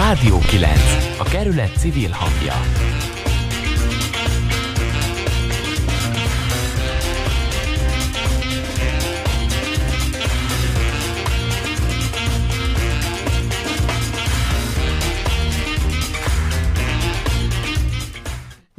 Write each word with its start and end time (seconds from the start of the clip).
Rádió 0.00 0.40
9. 0.50 0.70
A 1.18 1.24
kerület 1.24 1.76
civil 1.76 2.10
hangja. 2.10 2.89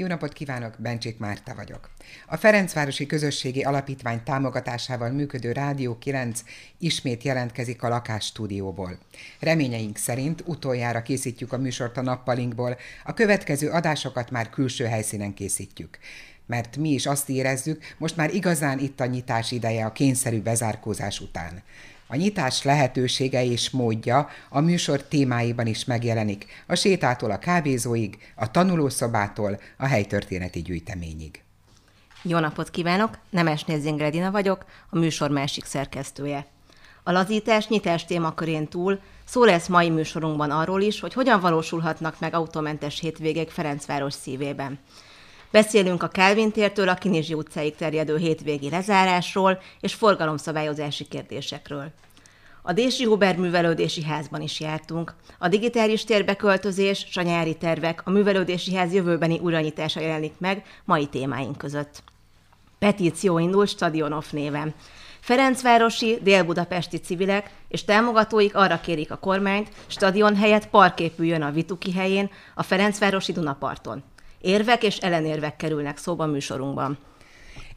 Jó 0.01 0.07
napot 0.07 0.33
kívánok, 0.33 0.75
Bencsik 0.77 1.17
Márta 1.17 1.55
vagyok. 1.55 1.89
A 2.27 2.37
Ferencvárosi 2.37 3.05
Közösségi 3.05 3.61
Alapítvány 3.61 4.23
támogatásával 4.23 5.09
működő 5.09 5.51
Rádió 5.51 5.97
9 5.97 6.43
ismét 6.77 7.23
jelentkezik 7.23 7.83
a 7.83 7.87
lakásstúdióból. 7.87 8.97
Reményeink 9.39 9.97
szerint 9.97 10.43
utoljára 10.45 11.01
készítjük 11.01 11.53
a 11.53 11.57
műsort 11.57 11.97
a 11.97 12.01
nappalinkból, 12.01 12.77
a 13.03 13.13
következő 13.13 13.69
adásokat 13.69 14.31
már 14.31 14.49
külső 14.49 14.85
helyszínen 14.85 15.33
készítjük 15.33 15.97
mert 16.45 16.77
mi 16.77 16.89
is 16.89 17.05
azt 17.05 17.29
érezzük, 17.29 17.83
most 17.97 18.15
már 18.15 18.33
igazán 18.33 18.79
itt 18.79 18.99
a 18.99 19.05
nyitás 19.05 19.51
ideje 19.51 19.85
a 19.85 19.91
kényszerű 19.91 20.41
bezárkózás 20.41 21.19
után. 21.19 21.63
A 22.11 22.15
nyitás 22.15 22.63
lehetősége 22.63 23.43
és 23.45 23.69
módja 23.69 24.27
a 24.49 24.59
műsor 24.59 25.03
témáiban 25.03 25.67
is 25.67 25.85
megjelenik, 25.85 26.45
a 26.67 26.75
sétától 26.75 27.31
a 27.31 27.39
kávézóig, 27.39 28.17
a 28.35 28.51
tanulószobától 28.51 29.59
a 29.77 29.85
helytörténeti 29.85 30.61
gyűjteményig. 30.61 31.43
Jó 32.21 32.39
napot 32.39 32.69
kívánok! 32.69 33.17
Nemes 33.29 33.63
Nézzingredina 33.63 34.31
vagyok, 34.31 34.65
a 34.89 34.97
műsor 34.97 35.29
másik 35.29 35.65
szerkesztője. 35.65 36.45
A 37.03 37.11
lazítás 37.11 37.67
nyitás 37.67 38.05
témakörén 38.05 38.67
túl 38.67 38.99
szó 39.25 39.43
lesz 39.43 39.67
mai 39.67 39.89
műsorunkban 39.89 40.51
arról 40.51 40.81
is, 40.81 40.99
hogy 40.99 41.13
hogyan 41.13 41.39
valósulhatnak 41.39 42.19
meg 42.19 42.33
autómentes 42.33 42.99
hétvégek 42.99 43.49
Ferencváros 43.49 44.13
szívében. 44.13 44.79
Beszélünk 45.51 46.03
a 46.03 46.07
Kelvin 46.07 46.51
tértől 46.51 46.89
a 46.89 46.93
Kinizsi 46.93 47.33
utcáig 47.33 47.75
terjedő 47.75 48.17
hétvégi 48.17 48.69
lezárásról 48.69 49.61
és 49.79 49.93
forgalomszabályozási 49.93 51.07
kérdésekről. 51.07 51.91
A 52.61 52.73
Dési 52.73 53.03
Huber 53.03 53.35
művelődési 53.35 54.03
házban 54.03 54.41
is 54.41 54.59
jártunk. 54.59 55.13
A 55.37 55.47
digitális 55.47 56.03
térbeköltözés 56.03 57.05
és 57.09 57.17
a 57.17 57.21
nyári 57.21 57.55
tervek, 57.55 58.01
a 58.05 58.09
művelődési 58.09 58.75
ház 58.75 58.93
jövőbeni 58.93 59.39
uranyítása 59.39 59.99
jelenik 59.99 60.33
meg 60.37 60.63
mai 60.85 61.05
témáink 61.05 61.57
között. 61.57 62.03
Petíció 62.79 63.39
indul 63.39 63.65
Stadionov 63.65 64.25
néven. 64.31 64.73
Ferencvárosi, 65.19 66.19
délbudapesti 66.21 66.97
civilek 66.97 67.51
és 67.67 67.83
támogatóik 67.83 68.55
arra 68.55 68.79
kérik 68.79 69.11
a 69.11 69.17
kormányt, 69.17 69.69
stadion 69.87 70.35
helyett 70.35 70.69
park 70.69 70.99
épüljön 70.99 71.41
a 71.41 71.51
Vituki 71.51 71.91
helyén, 71.91 72.29
a 72.55 72.63
Ferencvárosi 72.63 73.31
Dunaparton. 73.31 74.03
Érvek 74.41 74.83
és 74.83 74.97
ellenérvek 74.97 75.55
kerülnek 75.55 75.97
szóba 75.97 76.25
műsorunkban. 76.25 76.97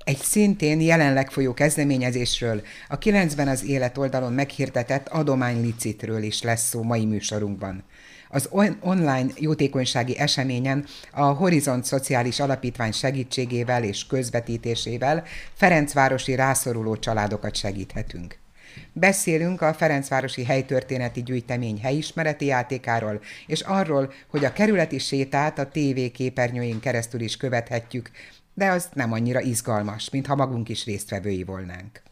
Egy 0.05 0.17
szintén 0.17 0.81
jelenleg 0.81 1.31
folyó 1.31 1.55
kezdeményezésről, 1.55 2.63
a 2.89 2.99
90 2.99 3.49
az 3.49 3.65
élet 3.65 3.99
oldalon 3.99 4.33
meghirdetett 4.33 5.09
adománylicitről 5.09 6.23
is 6.23 6.43
lesz 6.43 6.69
szó 6.69 6.83
mai 6.83 7.05
műsorunkban. 7.05 7.85
Az 8.29 8.49
on- 8.51 8.77
online 8.81 9.27
jótékonysági 9.37 10.19
eseményen 10.19 10.87
a 11.13 11.25
Horizont 11.25 11.85
Szociális 11.85 12.41
Alapítvány 12.41 12.93
segítségével 12.93 13.85
és 13.85 14.07
közvetítésével 14.07 15.25
Ferencvárosi 15.55 16.35
rászoruló 16.35 16.97
családokat 16.97 17.57
segíthetünk. 17.57 18.44
Beszélünk 18.93 19.61
a 19.61 19.75
Ferencvárosi 19.75 20.45
Helytörténeti 20.45 21.23
Gyűjtemény 21.23 21.81
helyismereti 21.81 22.45
játékáról, 22.45 23.21
és 23.47 23.61
arról, 23.61 24.13
hogy 24.29 24.45
a 24.45 24.53
kerületi 24.53 24.99
sétát 24.99 25.59
a 25.59 25.69
TV 25.69 26.13
képernyőjén 26.13 26.81
keresztül 26.81 27.21
is 27.21 27.37
követhetjük, 27.37 28.11
de 28.55 28.71
az 28.71 28.89
nem 28.93 29.13
annyira 29.13 29.41
izgalmas, 29.41 30.11
mintha 30.11 30.35
magunk 30.35 30.69
is 30.69 30.85
résztvevői 30.85 31.45
volnánk. 31.45 32.03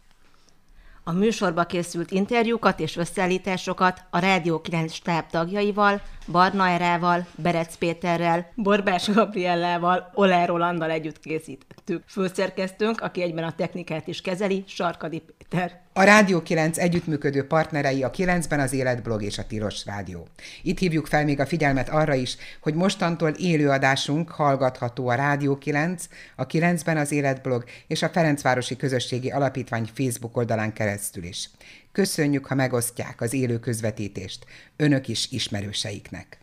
A 1.04 1.12
műsorba 1.12 1.64
készült 1.64 2.10
interjúkat 2.10 2.80
és 2.80 2.96
összeállításokat 2.96 4.04
a 4.10 4.18
Rádió 4.18 4.60
9 4.60 4.92
stáb 4.92 5.26
tagjaival, 5.26 6.02
Barna 6.26 6.68
Erával, 6.68 7.26
Berec 7.36 7.76
Péterrel, 7.76 8.52
Borbás 8.54 9.08
Gabriellával, 9.08 10.10
Olá 10.14 10.44
Rolanddal 10.44 10.90
együtt 10.90 11.20
készítettük. 11.20 12.02
Főszerkesztőnk, 12.06 13.00
aki 13.00 13.22
egyben 13.22 13.44
a 13.44 13.54
technikát 13.54 14.06
is 14.06 14.20
kezeli, 14.20 14.64
Sarkadi 14.66 15.22
Péter. 15.38 15.81
A 15.94 16.02
Rádió 16.02 16.42
9 16.42 16.78
együttműködő 16.78 17.46
partnerei 17.46 18.02
a 18.02 18.10
9-ben 18.10 18.60
az 18.60 18.72
Életblog 18.72 19.22
és 19.22 19.38
a 19.38 19.46
Tilos 19.46 19.84
Rádió. 19.86 20.26
Itt 20.62 20.78
hívjuk 20.78 21.06
fel 21.06 21.24
még 21.24 21.40
a 21.40 21.46
figyelmet 21.46 21.88
arra 21.88 22.14
is, 22.14 22.36
hogy 22.60 22.74
mostantól 22.74 23.30
élőadásunk 23.30 24.30
hallgatható 24.30 25.08
a 25.08 25.14
Rádió 25.14 25.58
9, 25.58 26.04
a 26.36 26.46
9-ben 26.46 26.96
az 26.96 27.12
Életblog 27.12 27.64
és 27.86 28.02
a 28.02 28.08
Ferencvárosi 28.08 28.76
Közösségi 28.76 29.30
Alapítvány 29.30 29.88
Facebook 29.94 30.36
oldalán 30.36 30.72
keresztül 30.72 31.24
is. 31.24 31.50
Köszönjük, 31.92 32.46
ha 32.46 32.54
megosztják 32.54 33.20
az 33.20 33.32
élő 33.32 33.58
közvetítést 33.58 34.44
önök 34.76 35.08
is 35.08 35.30
ismerőseiknek. 35.30 36.41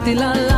Adilal 0.00 0.49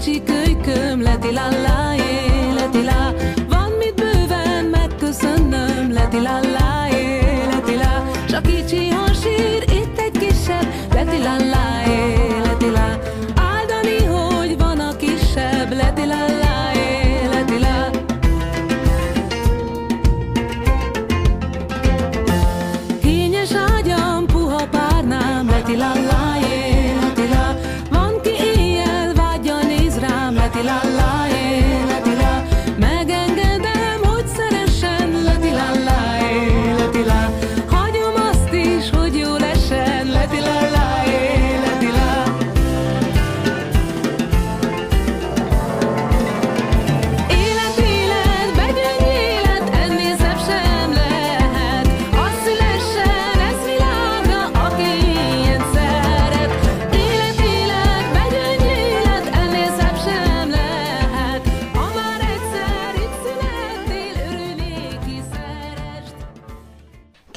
Chici, 0.00 0.22
căi, 0.24 0.56
la 1.02 1.18
la 1.32 1.48
la 1.48 1.89
la 30.62 30.82
la. 30.84 31.09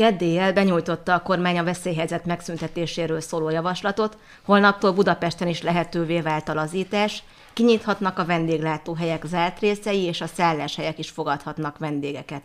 Keddéjel 0.04 0.54
benyújtotta 0.54 1.14
a 1.14 1.22
kormány 1.22 1.58
a 1.58 1.64
veszélyhelyzet 1.64 2.26
megszüntetéséről 2.26 3.22
szóló 3.22 3.50
javaslatot, 3.50 4.18
holnaptól 4.46 4.92
Budapesten 4.92 5.48
is 5.48 5.62
lehetővé 5.62 6.22
vált 6.22 6.50
a 6.50 6.54
lazítás, 6.54 7.24
kinyithatnak 7.54 8.20
a 8.20 8.26
vendéglátóhelyek 8.26 9.26
zárt 9.26 9.60
részei, 9.60 10.02
és 10.02 10.22
a 10.22 10.28
szálláshelyek 10.28 11.00
is 11.00 11.10
fogadhatnak 11.10 11.78
vendégeket. 11.78 12.44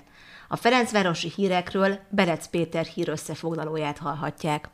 A 0.49 0.57
Ferencvárosi 0.57 1.33
hírekről 1.37 1.99
Berec 2.09 2.47
Péter 2.47 2.85
hír 2.85 3.09
összefoglalóját 3.09 3.99
hallhatják. 3.99 4.69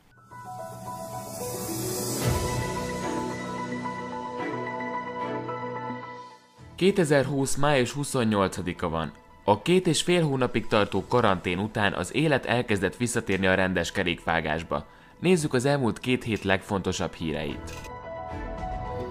2020. 6.76 7.56
május 7.56 7.94
28-a 7.98 8.88
van. 8.88 9.23
A 9.46 9.62
két 9.62 9.86
és 9.86 10.02
fél 10.02 10.22
hónapig 10.22 10.66
tartó 10.66 11.04
karantén 11.08 11.58
után 11.58 11.92
az 11.92 12.14
élet 12.14 12.46
elkezdett 12.46 12.96
visszatérni 12.96 13.46
a 13.46 13.54
rendes 13.54 13.92
kerékvágásba. 13.92 14.86
Nézzük 15.18 15.54
az 15.54 15.64
elmúlt 15.64 15.98
két 15.98 16.24
hét 16.24 16.44
legfontosabb 16.44 17.14
híreit. 17.14 17.74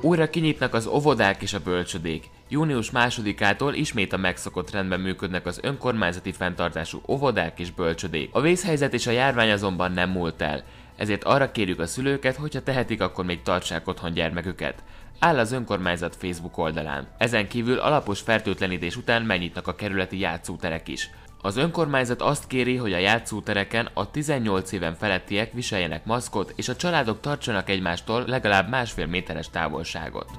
Újra 0.01 0.30
kinyitnak 0.30 0.74
az 0.74 0.88
óvodák 0.88 1.41
és 1.41 1.53
a 1.53 1.59
bölcsödék. 1.59 2.30
Június 2.50 2.91
másodikától 2.91 3.74
ismét 3.74 4.13
a 4.13 4.18
megszokott 4.18 4.71
rendben 4.71 5.00
működnek 5.00 5.45
az 5.45 5.59
önkormányzati 5.62 6.31
fenntartású 6.31 7.01
óvodák 7.07 7.59
és 7.59 7.71
bölcsödék. 7.71 8.29
A 8.31 8.41
vészhelyzet 8.41 8.94
és 8.94 9.07
a 9.07 9.12
járvány 9.12 9.51
azonban 9.51 9.91
nem 9.91 10.09
múlt 10.09 10.41
el, 10.41 10.63
ezért 10.95 11.24
arra 11.24 11.51
kérjük 11.51 11.79
a 11.79 11.88
szülőket, 11.88 12.36
hogyha 12.36 12.63
tehetik, 12.63 13.01
akkor 13.01 13.25
még 13.25 13.41
tartsák 13.41 13.88
otthon 13.88 14.13
gyermeküket 14.13 14.83
áll 15.19 15.38
az 15.39 15.51
önkormányzat 15.51 16.15
Facebook 16.15 16.57
oldalán. 16.57 17.07
Ezen 17.18 17.48
kívül 17.48 17.80
alapos 17.80 18.19
fertőtlenítés 18.19 18.95
után 18.95 19.21
megnyitnak 19.21 19.68
a 19.68 19.75
kerületi 19.75 20.19
játszóterek 20.19 20.88
is. 20.88 21.10
Az 21.42 21.57
önkormányzat 21.57 22.21
azt 22.21 22.48
kéri, 22.48 22.75
hogy 22.75 22.94
a 22.94 22.98
játszótereken 22.98 23.89
a 23.94 24.12
18 24.12 24.71
éven 24.71 24.95
felettiek 24.95 25.54
viseljenek 25.54 26.06
maszkot, 26.06 26.54
és 26.56 26.69
a 26.69 26.75
családok 26.75 27.19
tartsanak 27.19 27.69
egymástól 27.69 28.24
legalább 28.27 28.69
másfél 28.69 29.06
méteres 29.06 29.50
távolságot. 29.50 30.30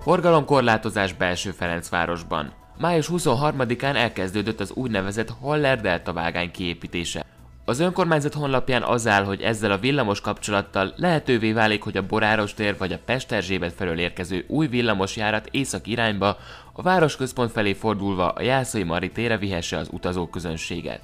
Forgalomkorlátozás 0.00 1.12
belső 1.12 1.50
Ferencvárosban. 1.50 2.52
Május 2.78 3.08
23-án 3.12 3.96
elkezdődött 3.96 4.60
az 4.60 4.72
úgynevezett 4.72 5.30
Holler 5.40 5.80
Delta 5.80 6.12
vágány 6.12 6.50
kiépítése. 6.50 7.24
Az 7.70 7.80
önkormányzat 7.80 8.34
honlapján 8.34 8.82
az 8.82 9.06
áll, 9.06 9.24
hogy 9.24 9.40
ezzel 9.40 9.70
a 9.70 9.78
villamos 9.78 10.20
kapcsolattal 10.20 10.92
lehetővé 10.96 11.52
válik, 11.52 11.82
hogy 11.82 11.96
a 11.96 12.06
Boráros 12.06 12.54
tér 12.54 12.76
vagy 12.78 12.92
a 12.92 12.98
Pesterzsébet 13.04 13.72
felől 13.72 13.98
érkező 13.98 14.44
új 14.48 14.66
villamosjárat 14.66 15.48
észak 15.50 15.86
irányba, 15.86 16.36
a 16.72 16.82
városközpont 16.82 17.50
felé 17.50 17.72
fordulva 17.72 18.28
a 18.28 18.42
Jászai 18.42 18.82
Mari 18.82 19.10
tére 19.10 19.36
vihesse 19.36 19.78
az 19.78 19.88
utazóközönséget. 19.92 21.00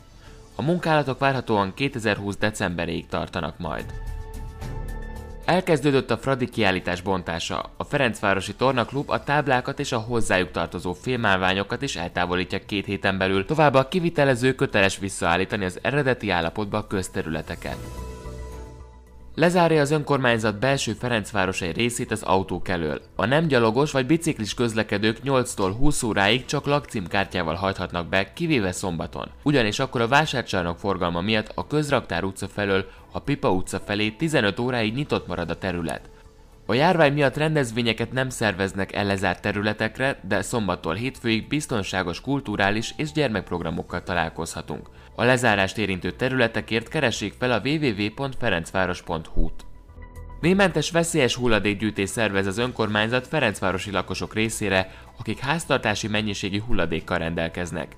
A 0.56 0.62
munkálatok 0.62 1.18
várhatóan 1.18 1.74
2020. 1.74 2.36
decemberéig 2.36 3.06
tartanak 3.06 3.58
majd. 3.58 3.84
Elkezdődött 5.46 6.10
a 6.10 6.16
Fradi 6.16 6.48
kiállítás 6.48 7.00
bontása. 7.00 7.70
A 7.76 7.84
Ferencvárosi 7.84 8.54
Tornaklub 8.54 9.10
a 9.10 9.24
táblákat 9.24 9.78
és 9.78 9.92
a 9.92 9.98
hozzájuk 9.98 10.50
tartozó 10.50 10.92
filmálványokat 10.92 11.82
is 11.82 11.96
eltávolítja 11.96 12.64
két 12.66 12.86
héten 12.86 13.18
belül, 13.18 13.44
továbbá 13.44 13.78
a 13.78 13.88
kivitelező 13.88 14.54
köteles 14.54 14.98
visszaállítani 14.98 15.64
az 15.64 15.78
eredeti 15.82 16.30
állapotba 16.30 16.78
a 16.78 16.86
közterületeket. 16.86 17.76
Lezárja 19.38 19.80
az 19.80 19.90
önkormányzat 19.90 20.58
belső 20.58 20.92
Ferencváros 20.92 21.60
részét 21.60 22.10
az 22.10 22.22
autók 22.22 22.68
elől. 22.68 23.00
A 23.16 23.26
nem 23.26 23.46
gyalogos 23.46 23.92
vagy 23.92 24.06
biciklis 24.06 24.54
közlekedők 24.54 25.18
8-tól 25.24 25.74
20 25.78 26.02
óráig 26.02 26.44
csak 26.44 26.66
lakcímkártyával 26.66 27.54
hajthatnak 27.54 28.08
be, 28.08 28.32
kivéve 28.32 28.72
szombaton. 28.72 29.28
Ugyanis 29.42 29.78
akkor 29.78 30.00
a 30.00 30.08
vásárcsarnok 30.08 30.78
forgalma 30.78 31.20
miatt 31.20 31.52
a 31.54 31.66
Közraktár 31.66 32.24
utca 32.24 32.48
felől 32.48 32.84
a 33.12 33.18
Pipa 33.18 33.50
utca 33.50 33.80
felé 33.80 34.10
15 34.10 34.58
óráig 34.58 34.94
nyitott 34.94 35.26
marad 35.26 35.50
a 35.50 35.58
terület. 35.58 36.15
A 36.68 36.74
járvány 36.74 37.12
miatt 37.12 37.36
rendezvényeket 37.36 38.12
nem 38.12 38.28
szerveznek 38.28 38.94
el 38.94 39.40
területekre, 39.40 40.20
de 40.28 40.42
szombattól 40.42 40.94
hétfőig 40.94 41.48
biztonságos 41.48 42.20
kulturális 42.20 42.92
és 42.96 43.12
gyermekprogramokkal 43.12 44.02
találkozhatunk. 44.02 44.88
A 45.14 45.24
lezárást 45.24 45.78
érintő 45.78 46.10
területekért 46.10 46.88
keressék 46.88 47.34
fel 47.38 47.52
a 47.52 47.60
www.ferencváros.hu-t. 47.64 49.64
Némentes 50.40 50.90
veszélyes 50.90 51.34
hulladékgyűjtés 51.34 52.08
szervez 52.08 52.46
az 52.46 52.58
önkormányzat 52.58 53.26
Ferencvárosi 53.26 53.90
lakosok 53.90 54.34
részére, 54.34 54.90
akik 55.18 55.38
háztartási 55.38 56.08
mennyiségi 56.08 56.58
hulladékkal 56.58 57.18
rendelkeznek. 57.18 57.96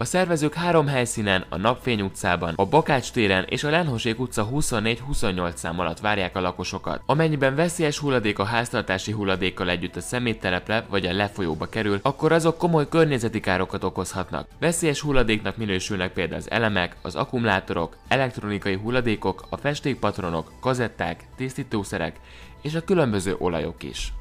A 0.00 0.04
szervezők 0.04 0.54
három 0.54 0.86
helyszínen, 0.86 1.44
a 1.48 1.56
Napfény 1.56 2.00
utcában, 2.00 2.54
a 2.56 2.66
Bakács 2.66 3.10
téren 3.10 3.44
és 3.48 3.64
a 3.64 3.70
Lenhosék 3.70 4.20
utca 4.20 4.48
24-28 4.52 5.54
szám 5.54 5.80
alatt 5.80 6.00
várják 6.00 6.36
a 6.36 6.40
lakosokat. 6.40 7.02
Amennyiben 7.06 7.54
veszélyes 7.54 7.98
hulladék 7.98 8.38
a 8.38 8.44
háztartási 8.44 9.12
hulladékkal 9.12 9.70
együtt 9.70 9.96
a 9.96 10.00
szeméttelepre 10.00 10.84
vagy 10.88 11.06
a 11.06 11.12
lefolyóba 11.12 11.66
kerül, 11.66 11.98
akkor 12.02 12.32
azok 12.32 12.58
komoly 12.58 12.88
környezeti 12.88 13.40
károkat 13.40 13.84
okozhatnak. 13.84 14.48
Veszélyes 14.60 15.00
hulladéknak 15.00 15.56
minősülnek 15.56 16.12
például 16.12 16.40
az 16.40 16.50
elemek, 16.50 16.96
az 17.02 17.14
akkumulátorok, 17.14 17.96
elektronikai 18.08 18.74
hulladékok, 18.74 19.46
a 19.48 19.56
festékpatronok, 19.56 20.52
kazetták, 20.60 21.24
tisztítószerek 21.36 22.20
és 22.62 22.74
a 22.74 22.84
különböző 22.84 23.36
olajok 23.38 23.82
is. 23.82 24.12